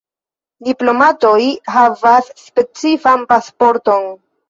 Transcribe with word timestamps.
Diplomatoj 0.67 1.35
havas 1.75 2.35
specifan 2.49 3.31
pasporton. 3.33 4.15